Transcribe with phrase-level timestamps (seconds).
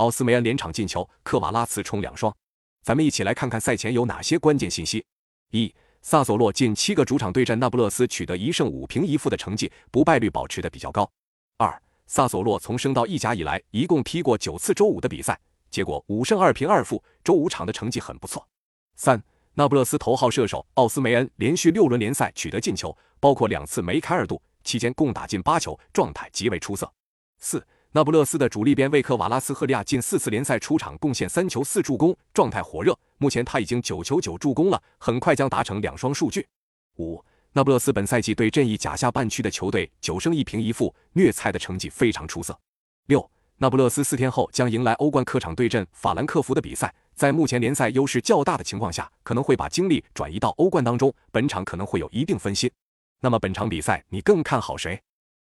[0.00, 2.34] 奥斯梅恩连场进球，科瓦拉茨冲两双。
[2.82, 5.04] 咱们一起来看看赛前有哪些关键信息。
[5.50, 11.06] 一、萨索洛近七个主场对阵那不勒斯取得一胜五平一负的成绩，不败率保持的比较高。
[11.58, 15.38] 二、萨索洛从升到意甲以来，一共踢过九次周五的比赛，
[15.70, 18.48] 结果五胜二平二负，周五场的成绩很不错。
[18.96, 19.22] 三、
[19.52, 26.90] 那不勒斯头号射手奥斯梅恩连续六轮联赛取得进球，包括两次梅开二度，期间共打进八球，状态极为出色。
[27.38, 27.62] 四。
[27.92, 32.96] 那不勒斯的主力边卫科瓦拉斯赫利亚近四次联赛出场贡献三球四助攻，状态火热。
[33.18, 36.46] 目前他已经九球九助攻了，很快将达成两双数据。
[36.98, 37.20] 五，
[37.52, 42.56] 那不勒斯本赛季对阵意甲下半区的球队九胜一平一负，虐菜的成绩非常出色。
[43.06, 52.70] 六，那不勒斯四天后将迎来欧冠客场对阵法兰克福的比赛，在目前联赛优势较大的情况下，可能会把精力转移到欧冠当中，本场可能会有一定分心。
[53.20, 55.02] 那么本场比赛你更看好谁？